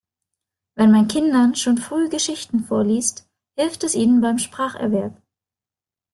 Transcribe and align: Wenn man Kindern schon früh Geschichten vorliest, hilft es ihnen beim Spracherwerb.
Wenn 0.73 0.89
man 0.89 1.07
Kindern 1.07 1.53
schon 1.53 1.77
früh 1.77 2.09
Geschichten 2.09 2.61
vorliest, 2.63 3.29
hilft 3.55 3.83
es 3.83 3.93
ihnen 3.93 4.19
beim 4.19 4.39
Spracherwerb. 4.39 5.15